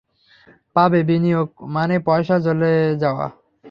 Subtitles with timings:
[0.75, 2.71] পাবে বিনিয়োগ মানে পয়সা জলে
[3.01, 3.27] যাওয়া।